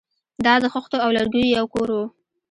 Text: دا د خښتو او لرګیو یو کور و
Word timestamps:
دا 0.45 0.53
د 0.63 0.65
خښتو 0.73 0.97
او 1.03 1.09
لرګیو 1.17 1.53
یو 1.57 1.65
کور 1.73 1.87
و 1.93 1.97